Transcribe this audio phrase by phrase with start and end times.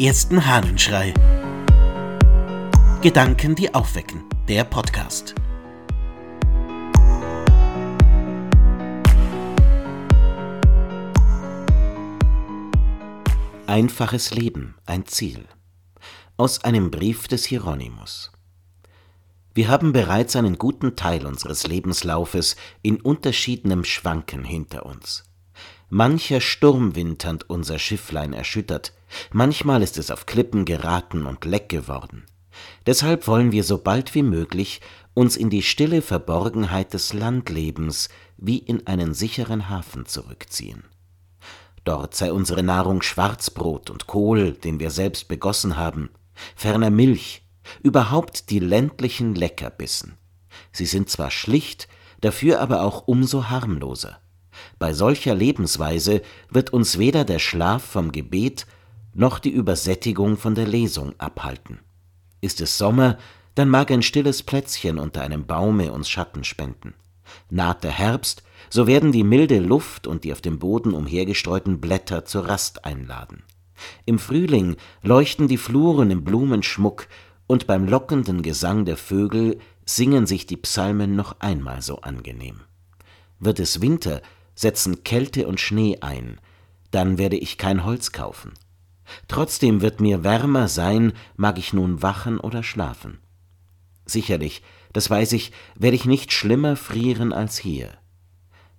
[0.00, 1.12] ersten Hahnenschrei.
[3.02, 4.24] Gedanken, die aufwecken.
[4.48, 5.34] Der Podcast.
[13.66, 15.44] Einfaches Leben, ein Ziel.
[16.38, 18.32] Aus einem Brief des Hieronymus.
[19.52, 25.24] Wir haben bereits einen guten Teil unseres Lebenslaufes in unterschiedenem Schwanken hinter uns.
[25.90, 28.94] Mancher Sturmwind hat unser Schifflein erschüttert,
[29.32, 32.24] manchmal ist es auf Klippen geraten und leck geworden.
[32.86, 34.80] Deshalb wollen wir so bald wie möglich
[35.14, 40.84] uns in die stille Verborgenheit des Landlebens wie in einen sicheren Hafen zurückziehen.
[41.84, 46.10] Dort sei unsere Nahrung Schwarzbrot und Kohl, den wir selbst begossen haben,
[46.54, 47.42] ferner Milch,
[47.82, 50.16] überhaupt die ländlichen Leckerbissen.
[50.72, 51.88] Sie sind zwar schlicht,
[52.20, 54.20] dafür aber auch umso harmloser.
[54.78, 58.66] Bei solcher Lebensweise wird uns weder der Schlaf vom Gebet
[59.12, 61.80] noch die Übersättigung von der Lesung abhalten.
[62.40, 63.18] Ist es Sommer,
[63.54, 66.94] dann mag ein stilles Plätzchen unter einem Baume uns Schatten spenden.
[67.48, 72.24] Naht der Herbst, so werden die milde Luft und die auf dem Boden umhergestreuten Blätter
[72.24, 73.42] zur Rast einladen.
[74.04, 77.08] Im Frühling leuchten die Fluren im Blumenschmuck,
[77.46, 82.60] und beim lockenden Gesang der Vögel singen sich die Psalmen noch einmal so angenehm.
[83.40, 84.22] Wird es Winter,
[84.54, 86.38] setzen Kälte und Schnee ein,
[86.92, 88.52] dann werde ich kein Holz kaufen.
[89.28, 93.18] Trotzdem wird mir wärmer sein, mag ich nun wachen oder schlafen.
[94.06, 97.90] Sicherlich, das weiß ich, werde ich nicht schlimmer frieren als hier.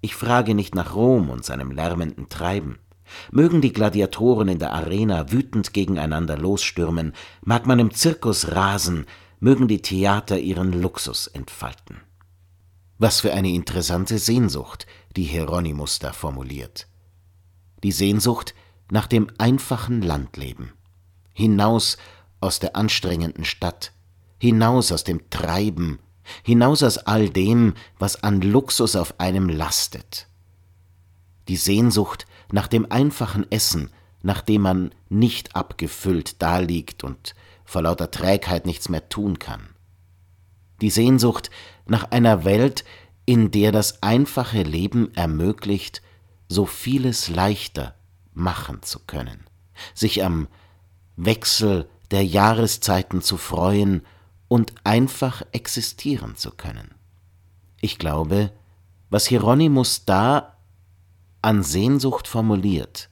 [0.00, 2.78] Ich frage nicht nach Rom und seinem lärmenden Treiben.
[3.30, 9.06] Mögen die Gladiatoren in der Arena wütend gegeneinander losstürmen, mag man im Zirkus rasen,
[9.40, 12.00] mögen die Theater ihren Luxus entfalten.
[12.98, 16.88] Was für eine interessante Sehnsucht, die Hieronymus da formuliert.
[17.82, 18.54] Die Sehnsucht
[18.90, 20.72] nach dem einfachen Landleben.
[21.32, 21.96] Hinaus
[22.40, 23.92] aus der anstrengenden Stadt,
[24.38, 25.98] hinaus aus dem Treiben,
[26.42, 30.28] hinaus aus all dem, was an Luxus auf einem lastet.
[31.48, 33.90] Die Sehnsucht nach dem einfachen Essen,
[34.22, 39.68] nach dem man nicht abgefüllt daliegt und vor lauter Trägheit nichts mehr tun kann
[40.80, 41.50] die Sehnsucht
[41.86, 42.84] nach einer Welt,
[43.24, 46.02] in der das einfache Leben ermöglicht,
[46.48, 47.94] so vieles leichter
[48.36, 49.44] machen zu können,
[49.94, 50.46] sich am
[51.16, 54.02] Wechsel der Jahreszeiten zu freuen
[54.48, 56.94] und einfach existieren zu können.
[57.80, 58.52] Ich glaube,
[59.10, 60.56] was Hieronymus da
[61.42, 63.08] an Sehnsucht formuliert,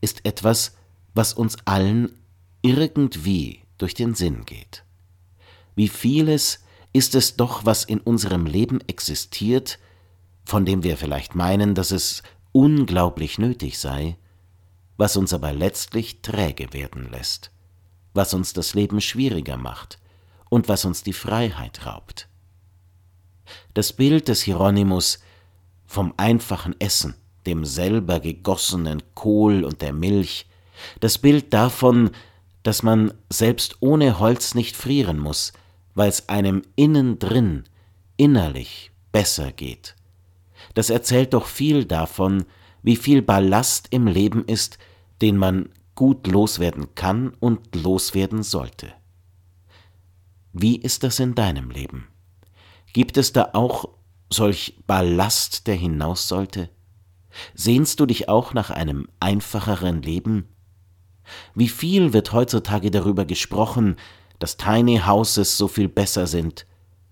[0.00, 0.76] ist etwas,
[1.14, 2.18] was uns allen
[2.62, 4.84] irgendwie durch den Sinn geht.
[5.74, 9.78] Wie vieles ist es doch, was in unserem Leben existiert,
[10.44, 12.22] von dem wir vielleicht meinen, dass es
[12.52, 14.16] unglaublich nötig sei,
[14.96, 17.50] was uns aber letztlich träge werden lässt,
[18.14, 19.98] was uns das Leben schwieriger macht
[20.48, 22.28] und was uns die Freiheit raubt.
[23.74, 25.20] Das Bild des Hieronymus
[25.86, 27.14] vom einfachen Essen,
[27.46, 30.46] dem selber gegossenen Kohl und der Milch,
[31.00, 32.10] das Bild davon,
[32.62, 35.52] dass man selbst ohne Holz nicht frieren muss,
[35.94, 37.64] weil es einem innen drin,
[38.16, 39.94] innerlich besser geht.
[40.74, 42.44] Das erzählt doch viel davon,
[42.86, 44.78] wie viel Ballast im Leben ist,
[45.20, 48.92] den man gut loswerden kann und loswerden sollte.
[50.52, 52.06] Wie ist das in deinem Leben?
[52.92, 53.88] Gibt es da auch
[54.30, 56.70] solch Ballast, der hinaus sollte?
[57.54, 60.46] Sehnst du dich auch nach einem einfacheren Leben?
[61.56, 63.96] Wie viel wird heutzutage darüber gesprochen,
[64.38, 66.66] dass Tiny Houses so viel besser sind,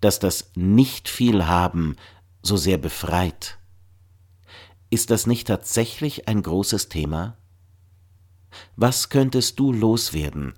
[0.00, 1.96] dass das nicht viel haben
[2.40, 3.58] so sehr befreit.
[4.90, 7.36] Ist das nicht tatsächlich ein großes Thema?
[8.76, 10.54] Was könntest du loswerden?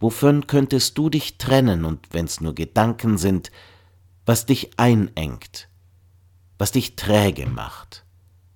[0.00, 3.50] Wovon könntest du dich trennen und wenn's nur Gedanken sind,
[4.24, 5.68] was dich einengt,
[6.58, 8.04] was dich träge macht?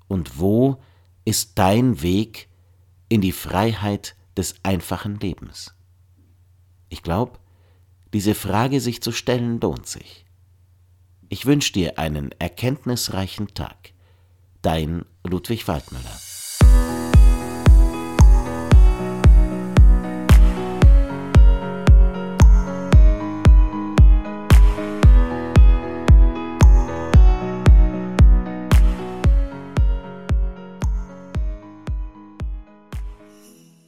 [0.09, 0.82] Und wo
[1.25, 2.48] ist dein Weg
[3.09, 5.74] in die Freiheit des einfachen Lebens?
[6.89, 7.39] Ich glaube,
[8.12, 10.27] diese Frage sich zu stellen lohnt sich.
[11.28, 13.92] Ich wünsche dir einen erkenntnisreichen Tag.
[14.62, 16.29] Dein Ludwig Waldmüller.